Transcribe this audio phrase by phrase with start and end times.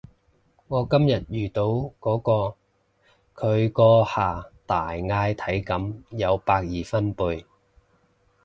[0.67, 1.61] 我今日遇到
[1.99, 2.55] 嗰個，
[3.35, 7.45] 佢嗰下大嗌體感有百二分貝